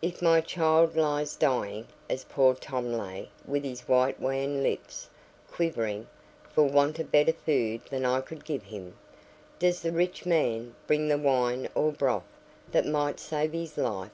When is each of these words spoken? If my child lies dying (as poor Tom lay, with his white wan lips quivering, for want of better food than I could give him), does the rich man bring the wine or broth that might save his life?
If 0.00 0.22
my 0.22 0.40
child 0.40 0.96
lies 0.96 1.36
dying 1.36 1.88
(as 2.08 2.24
poor 2.24 2.54
Tom 2.54 2.90
lay, 2.90 3.28
with 3.44 3.64
his 3.64 3.82
white 3.86 4.18
wan 4.18 4.62
lips 4.62 5.10
quivering, 5.52 6.06
for 6.50 6.62
want 6.62 6.98
of 7.00 7.12
better 7.12 7.34
food 7.34 7.82
than 7.90 8.06
I 8.06 8.22
could 8.22 8.46
give 8.46 8.62
him), 8.62 8.96
does 9.58 9.82
the 9.82 9.92
rich 9.92 10.24
man 10.24 10.74
bring 10.86 11.08
the 11.08 11.18
wine 11.18 11.68
or 11.74 11.92
broth 11.92 12.22
that 12.72 12.86
might 12.86 13.20
save 13.20 13.52
his 13.52 13.76
life? 13.76 14.10